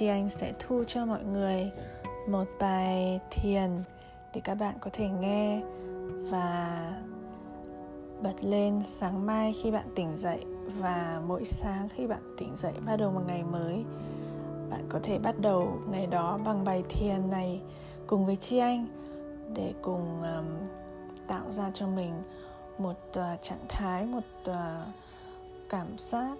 Chi 0.00 0.06
Anh 0.06 0.28
sẽ 0.28 0.52
thu 0.58 0.84
cho 0.84 1.06
mọi 1.06 1.24
người 1.24 1.70
một 2.28 2.44
bài 2.60 3.20
thiền 3.30 3.70
để 4.34 4.40
các 4.44 4.54
bạn 4.54 4.74
có 4.80 4.90
thể 4.92 5.08
nghe 5.08 5.62
và 6.30 6.92
bật 8.22 8.34
lên 8.40 8.80
sáng 8.82 9.26
mai 9.26 9.52
khi 9.62 9.70
bạn 9.70 9.86
tỉnh 9.94 10.16
dậy 10.16 10.44
và 10.78 11.22
mỗi 11.26 11.44
sáng 11.44 11.88
khi 11.88 12.06
bạn 12.06 12.34
tỉnh 12.38 12.56
dậy 12.56 12.72
bắt 12.86 12.96
đầu 12.96 13.12
một 13.12 13.22
ngày 13.26 13.42
mới 13.42 13.84
bạn 14.70 14.86
có 14.88 15.00
thể 15.02 15.18
bắt 15.18 15.34
đầu 15.40 15.78
ngày 15.90 16.06
đó 16.06 16.38
bằng 16.44 16.64
bài 16.64 16.84
thiền 16.88 17.30
này 17.30 17.60
cùng 18.06 18.26
với 18.26 18.36
Chi 18.36 18.58
Anh 18.58 18.86
để 19.54 19.74
cùng 19.82 20.22
um, 20.22 20.46
tạo 21.26 21.50
ra 21.50 21.70
cho 21.74 21.86
mình 21.86 22.22
một 22.78 22.98
uh, 23.08 23.42
trạng 23.42 23.64
thái 23.68 24.04
một 24.04 24.24
uh, 24.50 24.54
cảm 25.68 25.98
giác 25.98 26.36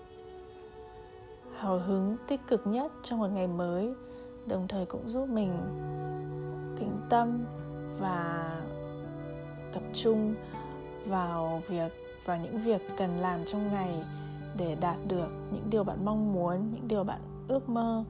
hào 1.61 1.79
hứng 1.79 2.17
tích 2.29 2.41
cực 2.49 2.67
nhất 2.67 2.93
trong 3.03 3.19
một 3.19 3.29
ngày 3.29 3.47
mới, 3.47 3.95
đồng 4.47 4.69
thời 4.69 4.87
cũng 4.87 5.09
giúp 5.09 5.29
mình 5.29 5.53
tĩnh 6.79 7.01
tâm 7.09 7.45
và 7.99 8.51
tập 9.73 9.83
trung 9.93 10.35
vào 11.07 11.63
việc, 11.69 11.93
vào 12.25 12.39
những 12.39 12.59
việc 12.59 12.83
cần 12.97 13.11
làm 13.21 13.41
trong 13.47 13.73
ngày 13.73 14.05
để 14.59 14.77
đạt 14.81 14.97
được 15.09 15.29
những 15.53 15.71
điều 15.71 15.85
bạn 15.85 16.05
mong 16.05 16.33
muốn, 16.33 16.71
những 16.73 16.89
điều 16.89 17.05
bạn 17.05 17.21
ước 17.49 17.69
mơ 17.69 18.05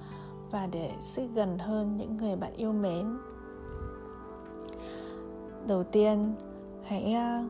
và 0.50 0.68
để 0.72 0.90
xích 1.00 1.30
gần 1.34 1.58
hơn 1.58 1.96
những 1.96 2.16
người 2.16 2.36
bạn 2.36 2.52
yêu 2.56 2.72
mến. 2.72 3.18
Đầu 5.66 5.84
tiên, 5.84 6.34
hãy 6.84 7.12
à, 7.12 7.44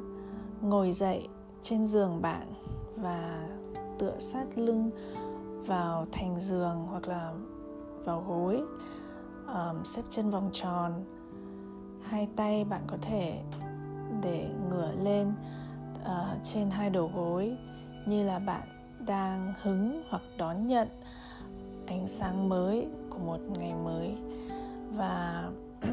ngồi 0.61 0.93
dậy 0.93 1.29
trên 1.63 1.87
giường 1.87 2.23
bạn 2.23 2.47
và 2.97 3.49
tựa 3.99 4.19
sát 4.19 4.47
lưng 4.57 4.91
vào 5.71 6.05
thành 6.13 6.41
giường 6.41 6.87
hoặc 6.91 7.09
là 7.09 7.33
vào 8.05 8.25
gối 8.29 8.63
um, 9.47 9.83
xếp 9.85 10.03
chân 10.11 10.31
vòng 10.31 10.51
tròn. 10.53 10.93
Hai 12.03 12.29
tay 12.37 12.65
bạn 12.65 12.83
có 12.87 12.97
thể 13.03 13.41
để 14.23 14.51
ngửa 14.71 14.93
lên 14.93 15.33
uh, 16.03 16.45
trên 16.45 16.71
hai 16.71 16.91
đầu 16.91 17.11
gối 17.15 17.57
như 18.07 18.25
là 18.25 18.39
bạn 18.39 18.63
đang 19.07 19.55
hứng 19.63 20.03
hoặc 20.09 20.23
đón 20.39 20.67
nhận 20.67 20.89
ánh 21.87 22.09
sáng 22.09 22.49
mới 22.49 22.87
của 23.11 23.19
một 23.19 23.39
ngày 23.59 23.75
mới. 23.75 24.17
Và 24.97 25.51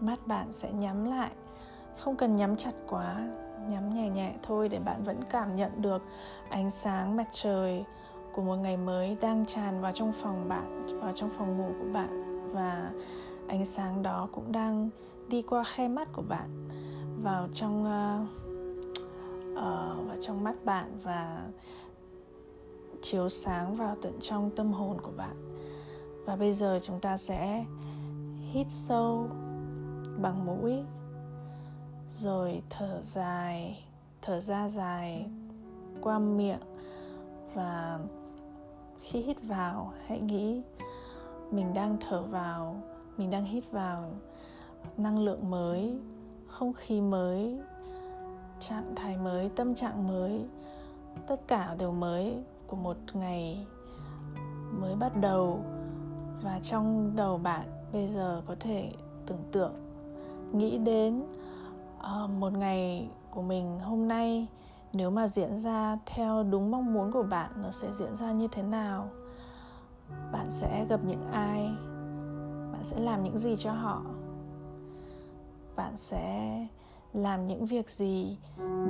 mắt 0.00 0.26
bạn 0.26 0.52
sẽ 0.52 0.72
nhắm 0.72 1.04
lại 1.04 1.30
không 1.98 2.16
cần 2.16 2.36
nhắm 2.36 2.56
chặt 2.56 2.74
quá 2.88 3.28
nhắm 3.68 3.94
nhẹ 3.94 4.08
nhẹ 4.08 4.32
thôi 4.42 4.68
để 4.68 4.78
bạn 4.78 5.04
vẫn 5.04 5.20
cảm 5.30 5.56
nhận 5.56 5.82
được 5.82 6.02
ánh 6.48 6.70
sáng 6.70 7.16
mặt 7.16 7.26
trời 7.32 7.84
của 8.32 8.42
một 8.42 8.56
ngày 8.56 8.76
mới 8.76 9.16
đang 9.20 9.46
tràn 9.46 9.80
vào 9.80 9.92
trong 9.92 10.12
phòng 10.12 10.48
bạn 10.48 10.98
vào 11.00 11.12
trong 11.14 11.30
phòng 11.30 11.58
ngủ 11.58 11.72
của 11.78 11.92
bạn. 11.92 12.22
Và 12.52 12.92
ánh 13.48 13.64
sáng 13.64 14.02
đó 14.02 14.28
cũng 14.32 14.52
đang 14.52 14.90
đi 15.28 15.42
qua 15.42 15.64
khe 15.64 15.88
mắt 15.88 16.08
của 16.12 16.22
bạn 16.22 16.68
vào 17.22 17.48
trong 17.54 17.82
uh, 17.82 18.28
uh, 19.52 20.08
vào 20.08 20.16
trong 20.20 20.44
mắt 20.44 20.64
bạn 20.64 20.98
và 21.02 21.46
chiếu 23.02 23.28
sáng 23.28 23.76
vào 23.76 23.96
tận 24.02 24.12
trong 24.20 24.50
tâm 24.56 24.72
hồn 24.72 25.00
của 25.00 25.12
bạn. 25.16 25.50
Và 26.26 26.36
bây 26.36 26.52
giờ 26.52 26.78
chúng 26.82 27.00
ta 27.00 27.16
sẽ 27.16 27.64
hít 28.50 28.66
sâu 28.70 29.28
bằng 30.22 30.46
mũi 30.46 30.72
rồi 32.14 32.62
thở 32.70 33.00
dài 33.02 33.84
thở 34.22 34.40
ra 34.40 34.68
dài 34.68 35.30
qua 36.00 36.18
miệng 36.18 36.60
và 37.54 37.98
khi 39.02 39.22
hít 39.22 39.36
vào 39.42 39.92
hãy 40.06 40.20
nghĩ 40.20 40.62
mình 41.50 41.74
đang 41.74 41.96
thở 42.00 42.22
vào 42.22 42.82
mình 43.16 43.30
đang 43.30 43.44
hít 43.44 43.64
vào 43.70 44.10
năng 44.96 45.18
lượng 45.18 45.50
mới 45.50 45.94
không 46.46 46.72
khí 46.72 47.00
mới 47.00 47.58
trạng 48.68 48.94
thái 48.96 49.16
mới 49.16 49.48
tâm 49.48 49.74
trạng 49.74 50.08
mới. 50.08 50.44
Tất 51.26 51.48
cả 51.48 51.76
đều 51.78 51.92
mới 51.92 52.36
của 52.66 52.76
một 52.76 52.96
ngày 53.12 53.66
mới 54.80 54.94
bắt 54.94 55.12
đầu. 55.20 55.60
Và 56.42 56.60
trong 56.62 57.12
đầu 57.16 57.38
bạn 57.38 57.66
bây 57.92 58.08
giờ 58.08 58.42
có 58.46 58.54
thể 58.60 58.92
tưởng 59.26 59.44
tượng 59.52 59.72
nghĩ 60.52 60.78
đến 60.78 61.22
uh, 61.98 62.30
một 62.30 62.52
ngày 62.52 63.08
của 63.30 63.42
mình 63.42 63.80
hôm 63.80 64.08
nay 64.08 64.46
nếu 64.92 65.10
mà 65.10 65.28
diễn 65.28 65.58
ra 65.58 65.98
theo 66.06 66.42
đúng 66.42 66.70
mong 66.70 66.92
muốn 66.92 67.12
của 67.12 67.22
bạn 67.22 67.50
nó 67.62 67.70
sẽ 67.70 67.92
diễn 67.92 68.16
ra 68.16 68.32
như 68.32 68.48
thế 68.52 68.62
nào? 68.62 69.08
Bạn 70.32 70.50
sẽ 70.50 70.86
gặp 70.88 71.00
những 71.04 71.26
ai? 71.32 71.70
Bạn 72.72 72.82
sẽ 72.82 73.00
làm 73.00 73.22
những 73.22 73.38
gì 73.38 73.56
cho 73.56 73.72
họ? 73.72 74.02
Bạn 75.76 75.96
sẽ 75.96 76.66
làm 77.12 77.46
những 77.46 77.66
việc 77.66 77.90
gì 77.90 78.38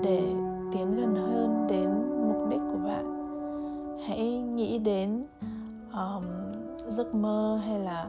để 0.02 0.34
tiến 0.72 0.96
gần 0.96 1.14
hơn 1.14 1.66
đến 1.68 1.90
mục 2.28 2.48
đích 2.50 2.60
của 2.72 2.78
bạn? 2.88 3.12
Hãy 4.06 4.38
nghĩ 4.38 4.78
đến 4.78 5.26
um, 5.92 6.24
giấc 6.88 7.14
mơ 7.14 7.60
hay 7.66 7.78
là 7.78 8.08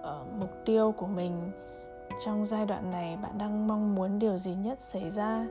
uh, 0.00 0.32
mục 0.40 0.50
tiêu 0.64 0.94
của 0.96 1.06
mình. 1.06 1.50
Trong 2.24 2.46
giai 2.46 2.66
đoạn 2.66 2.90
này 2.90 3.16
bạn 3.16 3.38
đang 3.38 3.68
mong 3.68 3.94
muốn 3.94 4.18
điều 4.18 4.38
gì 4.38 4.54
nhất 4.54 4.80
xảy 4.80 5.10
ra 5.10 5.46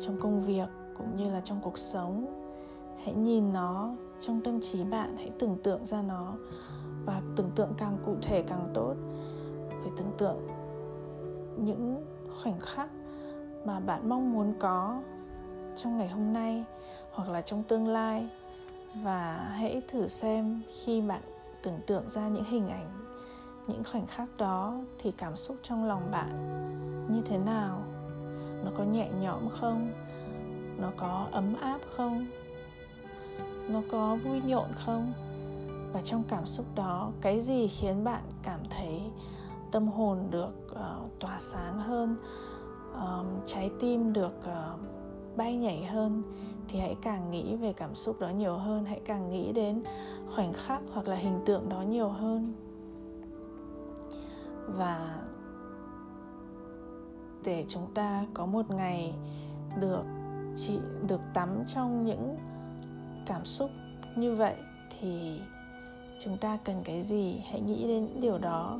trong 0.00 0.20
công 0.20 0.42
việc? 0.42 0.68
Cũng 1.00 1.16
như 1.16 1.30
là 1.30 1.40
trong 1.40 1.60
cuộc 1.62 1.78
sống. 1.78 2.26
Hãy 3.04 3.14
nhìn 3.14 3.52
nó 3.52 3.90
trong 4.20 4.40
tâm 4.40 4.60
trí 4.60 4.84
bạn, 4.84 5.16
hãy 5.16 5.30
tưởng 5.38 5.56
tượng 5.62 5.84
ra 5.84 6.02
nó 6.02 6.34
và 7.04 7.22
tưởng 7.36 7.50
tượng 7.54 7.72
càng 7.76 7.98
cụ 8.04 8.16
thể 8.22 8.42
càng 8.42 8.70
tốt. 8.74 8.94
Phải 9.68 9.90
tưởng 9.96 10.12
tượng 10.18 10.46
những 11.56 12.04
khoảnh 12.42 12.60
khắc 12.60 12.90
mà 13.64 13.80
bạn 13.80 14.08
mong 14.08 14.32
muốn 14.32 14.54
có 14.58 15.02
trong 15.76 15.98
ngày 15.98 16.08
hôm 16.08 16.32
nay 16.32 16.64
hoặc 17.12 17.28
là 17.28 17.40
trong 17.40 17.62
tương 17.62 17.88
lai 17.88 18.28
và 19.02 19.50
hãy 19.56 19.82
thử 19.88 20.06
xem 20.08 20.62
khi 20.84 21.00
bạn 21.00 21.22
tưởng 21.62 21.78
tượng 21.86 22.08
ra 22.08 22.28
những 22.28 22.44
hình 22.44 22.68
ảnh, 22.68 22.90
những 23.66 23.82
khoảnh 23.92 24.06
khắc 24.06 24.28
đó 24.36 24.80
thì 24.98 25.12
cảm 25.12 25.36
xúc 25.36 25.56
trong 25.62 25.84
lòng 25.84 26.10
bạn 26.10 26.30
như 27.08 27.22
thế 27.26 27.38
nào? 27.38 27.82
Nó 28.64 28.70
có 28.76 28.84
nhẹ 28.84 29.08
nhõm 29.20 29.48
không? 29.48 29.88
Nó 30.80 30.90
có 30.96 31.28
ấm 31.32 31.54
áp 31.60 31.78
không? 31.96 32.26
Nó 33.68 33.82
có 33.90 34.16
vui 34.24 34.40
nhộn 34.46 34.68
không? 34.84 35.12
Và 35.92 36.00
trong 36.00 36.22
cảm 36.28 36.46
xúc 36.46 36.66
đó 36.74 37.12
cái 37.20 37.40
gì 37.40 37.68
khiến 37.68 38.04
bạn 38.04 38.22
cảm 38.42 38.60
thấy 38.70 39.00
tâm 39.70 39.88
hồn 39.88 40.18
được 40.30 40.52
uh, 40.72 41.20
tỏa 41.20 41.38
sáng 41.38 41.78
hơn 41.78 42.16
um, 42.94 43.26
trái 43.46 43.70
tim 43.80 44.12
được 44.12 44.32
uh, 44.38 44.80
bay 45.36 45.56
nhảy 45.56 45.84
hơn 45.84 46.22
thì 46.68 46.78
hãy 46.78 46.96
càng 47.02 47.30
nghĩ 47.30 47.56
về 47.56 47.72
cảm 47.72 47.94
xúc 47.94 48.20
đó 48.20 48.28
nhiều 48.28 48.56
hơn 48.56 48.84
hãy 48.84 49.00
càng 49.04 49.30
nghĩ 49.30 49.52
đến 49.52 49.82
khoảnh 50.34 50.52
khắc 50.52 50.82
hoặc 50.92 51.08
là 51.08 51.16
hình 51.16 51.40
tượng 51.46 51.68
đó 51.68 51.82
nhiều 51.82 52.08
hơn. 52.08 52.52
Và 54.66 55.20
để 57.44 57.64
chúng 57.68 57.86
ta 57.94 58.26
có 58.34 58.46
một 58.46 58.70
ngày 58.70 59.14
được 59.80 60.02
chị 60.66 60.78
được 61.08 61.20
tắm 61.34 61.48
trong 61.66 62.04
những 62.04 62.36
cảm 63.26 63.44
xúc 63.44 63.70
như 64.16 64.34
vậy 64.34 64.54
thì 65.00 65.40
chúng 66.24 66.36
ta 66.36 66.58
cần 66.64 66.80
cái 66.84 67.02
gì? 67.02 67.42
Hãy 67.50 67.60
nghĩ 67.60 67.88
đến 67.88 68.04
những 68.04 68.20
điều 68.20 68.38
đó. 68.38 68.78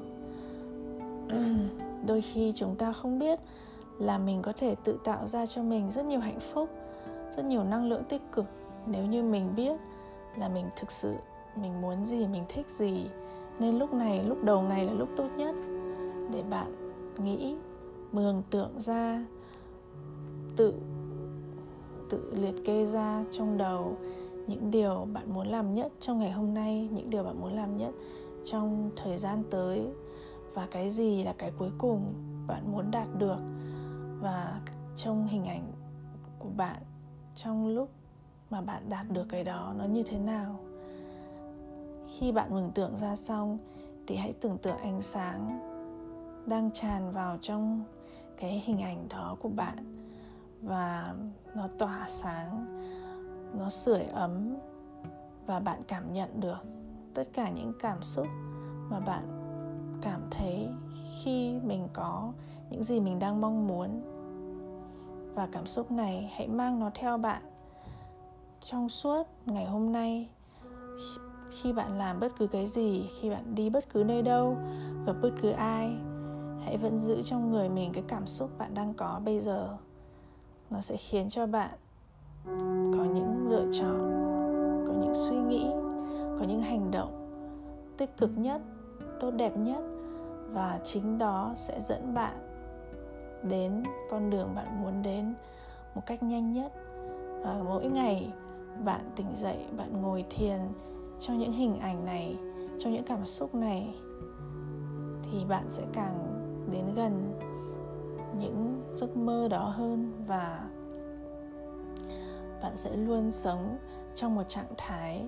Đôi 2.07 2.21
khi 2.21 2.53
chúng 2.57 2.77
ta 2.77 2.93
không 2.93 3.19
biết 3.19 3.41
là 3.99 4.19
mình 4.19 4.43
có 4.43 4.53
thể 4.57 4.75
tự 4.85 4.99
tạo 5.05 5.27
ra 5.27 5.47
cho 5.47 5.63
mình 5.63 5.91
rất 5.91 6.05
nhiều 6.05 6.21
hạnh 6.21 6.41
phúc, 6.41 6.71
rất 7.37 7.45
nhiều 7.45 7.65
năng 7.65 7.89
lượng 7.89 8.05
tích 8.09 8.23
cực 8.33 8.47
nếu 8.87 9.07
như 9.07 9.23
mình 9.23 9.55
biết 9.57 9.81
là 10.37 10.49
mình 10.49 10.67
thực 10.77 10.91
sự 10.91 11.15
mình 11.57 11.81
muốn 11.81 12.05
gì, 12.05 12.27
mình 12.27 12.45
thích 12.49 12.67
gì. 12.69 13.07
Nên 13.59 13.79
lúc 13.79 13.95
này, 13.95 14.25
lúc 14.25 14.45
đầu 14.45 14.63
ngày 14.63 14.85
là 14.85 14.93
lúc 14.93 15.09
tốt 15.17 15.29
nhất 15.37 15.55
để 16.33 16.43
bạn 16.51 16.95
nghĩ, 17.25 17.57
mường 18.13 18.43
tượng 18.51 18.81
ra, 18.81 19.25
tự 20.57 20.75
tự 22.11 22.35
liệt 22.35 22.65
kê 22.65 22.87
ra 22.87 23.25
trong 23.33 23.59
đầu 23.59 23.97
những 24.47 24.71
điều 24.71 25.07
bạn 25.13 25.35
muốn 25.35 25.47
làm 25.47 25.75
nhất 25.75 25.93
trong 26.01 26.19
ngày 26.19 26.31
hôm 26.31 26.55
nay, 26.55 26.89
những 26.93 27.11
điều 27.11 27.25
bạn 27.25 27.41
muốn 27.41 27.53
làm 27.53 27.77
nhất 27.77 27.91
trong 28.45 28.91
thời 28.97 29.17
gian 29.17 29.43
tới, 29.51 29.87
và 30.55 30.69
cái 30.71 30.91
gì 30.91 31.25
là 31.25 31.35
cái 31.39 31.53
cuối 31.59 31.71
cùng 31.79 32.15
bạn 32.47 32.73
muốn 32.73 32.91
đạt 32.91 33.09
được. 33.19 33.39
Và 34.21 34.61
trong 34.97 35.27
hình 35.27 35.45
ảnh 35.45 35.73
của 36.39 36.49
bạn, 36.57 36.83
trong 37.35 37.69
lúc 37.69 37.89
mà 38.51 38.61
bạn 38.61 38.83
đạt 38.89 39.11
được 39.11 39.27
cái 39.29 39.45
đó, 39.45 39.75
nó 39.79 39.85
như 39.85 40.03
thế 40.03 40.19
nào? 40.19 40.57
Khi 42.07 42.33
bạn 42.33 42.51
mường 42.51 42.71
tượng 42.75 42.97
ra 42.97 43.17
xong, 43.17 43.59
thì 44.07 44.17
hãy 44.17 44.33
tưởng 44.33 44.59
tượng 44.59 44.77
ánh 44.77 45.01
sáng 45.01 45.59
đang 46.47 46.71
tràn 46.75 47.13
vào 47.13 47.39
trong 47.41 47.85
cái 48.37 48.63
hình 48.65 48.81
ảnh 48.81 49.07
đó 49.09 49.37
của 49.41 49.49
bạn 49.49 50.00
và 50.63 51.15
nó 51.55 51.69
tỏa 51.79 52.05
sáng, 52.07 52.79
nó 53.59 53.69
sưởi 53.71 54.03
ấm 54.03 54.57
và 55.47 55.61
bạn 55.61 55.83
cảm 55.89 56.13
nhận 56.13 56.41
được 56.41 56.59
tất 57.15 57.29
cả 57.33 57.51
những 57.51 57.73
cảm 57.81 58.03
xúc 58.03 58.27
mà 58.91 59.01
bạn 59.01 59.25
cảm 60.03 60.21
thấy 60.31 60.69
khi 61.23 61.59
mình 61.65 61.89
có 61.93 62.33
những 62.71 62.83
gì 62.83 63.01
mình 63.01 63.19
đang 63.19 63.41
mong 63.41 63.67
muốn. 63.67 64.03
Và 65.35 65.49
cảm 65.53 65.67
xúc 65.67 65.91
này 65.91 66.33
hãy 66.37 66.49
mang 66.49 66.81
nó 66.81 66.91
theo 66.95 67.19
bạn 67.19 67.43
trong 68.61 68.89
suốt 68.89 69.27
ngày 69.47 69.67
hôm 69.67 69.93
nay. 69.93 70.29
Khi 71.51 71.73
bạn 71.73 71.99
làm 71.99 72.21
bất 72.21 72.33
cứ 72.39 72.47
cái 72.47 72.67
gì, 72.67 73.09
khi 73.21 73.31
bạn 73.31 73.55
đi 73.55 73.71
bất 73.71 73.93
cứ 73.93 74.05
nơi 74.05 74.23
đâu, 74.23 74.57
gặp 75.07 75.17
bất 75.23 75.31
cứ 75.43 75.51
ai, 75.51 75.97
hãy 76.65 76.77
vẫn 76.77 76.99
giữ 76.99 77.23
trong 77.23 77.51
người 77.51 77.69
mình 77.69 77.93
cái 77.93 78.05
cảm 78.09 78.27
xúc 78.27 78.51
bạn 78.59 78.75
đang 78.75 78.95
có 78.95 79.21
bây 79.25 79.41
giờ 79.41 79.77
nó 80.71 80.81
sẽ 80.81 80.97
khiến 80.97 81.29
cho 81.29 81.47
bạn 81.47 81.71
có 82.97 83.05
những 83.15 83.49
lựa 83.49 83.67
chọn, 83.73 83.99
có 84.89 84.93
những 84.93 85.15
suy 85.15 85.37
nghĩ, 85.37 85.67
có 86.39 86.45
những 86.49 86.61
hành 86.61 86.91
động 86.91 87.17
tích 87.97 88.17
cực 88.17 88.31
nhất, 88.37 88.61
tốt 89.21 89.31
đẹp 89.31 89.57
nhất 89.57 89.85
và 90.53 90.81
chính 90.85 91.19
đó 91.19 91.53
sẽ 91.57 91.81
dẫn 91.81 92.15
bạn 92.15 92.35
đến 93.43 93.83
con 94.11 94.31
đường 94.31 94.55
bạn 94.55 94.83
muốn 94.83 95.03
đến 95.03 95.35
một 95.95 96.03
cách 96.07 96.23
nhanh 96.23 96.53
nhất. 96.53 96.73
Và 97.43 97.63
mỗi 97.65 97.87
ngày 97.87 98.33
bạn 98.85 99.01
tỉnh 99.17 99.27
dậy, 99.35 99.59
bạn 99.77 100.03
ngồi 100.03 100.25
thiền 100.31 100.59
cho 101.21 101.33
những 101.35 101.53
hình 101.53 101.79
ảnh 101.81 102.05
này, 102.05 102.37
cho 102.79 102.91
những 102.91 103.05
cảm 103.05 103.25
xúc 103.25 103.55
này, 103.55 103.95
thì 105.23 105.45
bạn 105.49 105.65
sẽ 105.69 105.83
càng 105.93 106.19
đến 106.73 106.85
gần 106.95 107.41
những 108.39 108.80
giấc 108.97 109.17
mơ 109.17 109.49
đó 109.51 109.69
hơn 109.69 110.25
và 110.27 110.69
bạn 112.63 112.77
sẽ 112.77 112.97
luôn 112.97 113.33
sống 113.33 113.79
trong 114.15 114.35
một 114.35 114.49
trạng 114.49 114.75
thái 114.79 115.25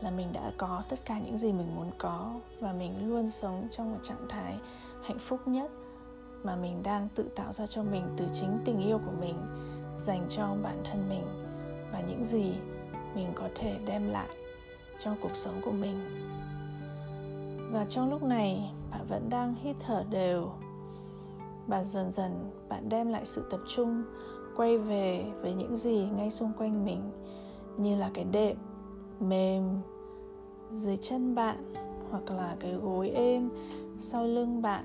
là 0.00 0.10
mình 0.10 0.32
đã 0.32 0.52
có 0.56 0.82
tất 0.88 0.96
cả 1.04 1.18
những 1.18 1.38
gì 1.38 1.52
mình 1.52 1.76
muốn 1.76 1.90
có 1.98 2.34
và 2.60 2.72
mình 2.72 3.08
luôn 3.08 3.30
sống 3.30 3.68
trong 3.70 3.92
một 3.92 3.98
trạng 4.02 4.26
thái 4.28 4.58
hạnh 5.02 5.18
phúc 5.18 5.48
nhất 5.48 5.70
mà 6.42 6.56
mình 6.56 6.82
đang 6.82 7.08
tự 7.14 7.22
tạo 7.36 7.52
ra 7.52 7.66
cho 7.66 7.82
mình 7.82 8.04
từ 8.16 8.26
chính 8.32 8.58
tình 8.64 8.80
yêu 8.80 8.98
của 8.98 9.12
mình 9.20 9.34
dành 9.98 10.26
cho 10.28 10.56
bản 10.62 10.82
thân 10.84 11.08
mình 11.08 11.24
và 11.92 12.00
những 12.00 12.24
gì 12.24 12.52
mình 13.14 13.32
có 13.34 13.48
thể 13.54 13.78
đem 13.86 14.10
lại 14.10 14.28
cho 15.04 15.14
cuộc 15.20 15.36
sống 15.36 15.60
của 15.64 15.72
mình. 15.72 15.96
Và 17.72 17.84
trong 17.88 18.10
lúc 18.10 18.22
này, 18.22 18.72
bạn 18.90 19.06
vẫn 19.08 19.30
đang 19.30 19.54
hít 19.54 19.76
thở 19.80 20.04
đều 20.10 20.50
và 21.70 21.84
dần 21.84 22.10
dần, 22.10 22.50
bạn 22.68 22.88
đem 22.88 23.08
lại 23.08 23.24
sự 23.24 23.44
tập 23.50 23.60
trung, 23.68 24.02
quay 24.56 24.78
về 24.78 25.24
với 25.42 25.54
những 25.54 25.76
gì 25.76 26.08
ngay 26.16 26.30
xung 26.30 26.52
quanh 26.58 26.84
mình, 26.84 27.10
như 27.76 27.96
là 27.96 28.10
cái 28.14 28.24
đệm, 28.24 28.56
mềm 29.20 29.62
dưới 30.72 30.96
chân 30.96 31.34
bạn, 31.34 31.74
hoặc 32.10 32.30
là 32.30 32.56
cái 32.60 32.72
gối 32.72 33.10
êm 33.10 33.50
sau 33.98 34.24
lưng 34.24 34.62
bạn, 34.62 34.84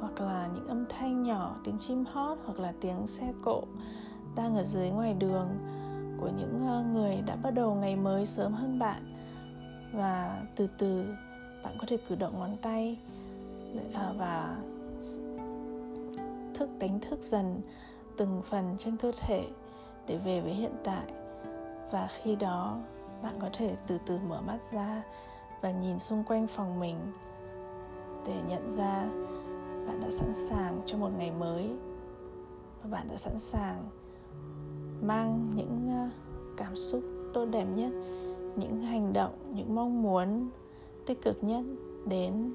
hoặc 0.00 0.20
là 0.20 0.48
những 0.54 0.66
âm 0.66 0.84
thanh 0.88 1.22
nhỏ, 1.22 1.56
tiếng 1.64 1.78
chim 1.78 2.04
hót, 2.12 2.38
hoặc 2.44 2.60
là 2.60 2.72
tiếng 2.80 3.06
xe 3.06 3.32
cộ 3.42 3.62
đang 4.36 4.56
ở 4.56 4.62
dưới 4.62 4.90
ngoài 4.90 5.14
đường 5.14 5.48
của 6.20 6.30
những 6.38 6.58
ờ, 6.66 6.84
người 6.94 7.22
đã 7.26 7.36
bắt 7.36 7.50
đầu 7.50 7.74
ngày 7.74 7.96
mới 7.96 8.26
sớm 8.26 8.52
hơn 8.52 8.78
bạn. 8.78 9.14
Và 9.94 10.42
từ 10.56 10.68
từ, 10.78 11.04
bạn 11.64 11.76
có 11.80 11.86
thể 11.88 11.96
cử 12.08 12.14
động 12.14 12.38
ngón 12.38 12.50
tay 12.62 12.98
ờ, 13.94 14.14
và 14.18 14.56
thức, 16.58 16.68
đánh 16.78 17.00
thức 17.00 17.22
dần 17.22 17.60
từng 18.16 18.42
phần 18.42 18.76
trên 18.78 18.96
cơ 18.96 19.12
thể 19.20 19.44
để 20.06 20.16
về 20.16 20.40
với 20.40 20.52
hiện 20.52 20.74
tại. 20.84 21.12
Và 21.90 22.08
khi 22.22 22.36
đó, 22.36 22.78
bạn 23.22 23.34
có 23.40 23.48
thể 23.52 23.76
từ 23.86 23.98
từ 24.06 24.18
mở 24.28 24.40
mắt 24.40 24.62
ra 24.72 25.02
và 25.60 25.70
nhìn 25.70 25.98
xung 25.98 26.24
quanh 26.24 26.46
phòng 26.46 26.80
mình 26.80 26.96
để 28.26 28.34
nhận 28.48 28.70
ra 28.70 29.08
bạn 29.86 30.00
đã 30.00 30.10
sẵn 30.10 30.32
sàng 30.32 30.80
cho 30.86 30.98
một 30.98 31.10
ngày 31.18 31.30
mới. 31.30 31.70
Và 32.82 32.90
bạn 32.90 33.06
đã 33.10 33.16
sẵn 33.16 33.38
sàng 33.38 33.88
mang 35.02 35.52
những 35.56 35.88
ờ, 35.90 36.08
cảm 36.56 36.76
xúc 36.76 37.02
tốt 37.34 37.44
đẹp 37.44 37.66
nhất, 37.76 37.92
những 38.56 38.80
hành 38.80 39.12
động, 39.12 39.32
những 39.54 39.74
mong 39.74 40.02
muốn 40.02 40.50
tích 41.06 41.22
cực 41.22 41.44
nhất 41.44 41.64
đến 42.06 42.52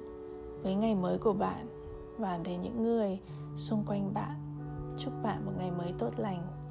với 0.64 0.76
ngày 0.76 0.96
mới 0.96 1.18
của 1.18 1.34
bạn 1.34 1.83
và 2.18 2.40
đến 2.44 2.62
những 2.62 2.84
người 2.84 3.20
xung 3.56 3.84
quanh 3.86 4.14
bạn. 4.14 4.40
Chúc 4.98 5.14
bạn 5.24 5.46
một 5.46 5.52
ngày 5.58 5.72
mới 5.72 5.94
tốt 6.00 6.12
lành. 6.18 6.63